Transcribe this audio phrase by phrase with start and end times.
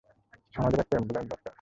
[0.55, 1.49] আমাদের একটা অ্যাম্বুলেন্স দরকার।